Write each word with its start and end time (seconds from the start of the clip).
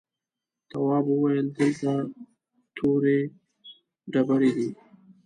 تواب 0.69 1.05
وويل: 1.09 1.45
دلته 1.57 1.91
تورې 2.77 3.19
ډبرې 4.11 4.51
دي. 4.57 4.69